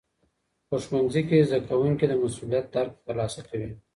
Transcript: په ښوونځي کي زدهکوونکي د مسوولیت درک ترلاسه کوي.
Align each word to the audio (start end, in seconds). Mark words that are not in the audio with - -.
په 0.67 0.75
ښوونځي 0.85 1.21
کي 1.29 1.47
زدهکوونکي 1.49 2.05
د 2.07 2.13
مسوولیت 2.21 2.65
درک 2.75 2.93
ترلاسه 3.05 3.41
کوي. 3.49 3.71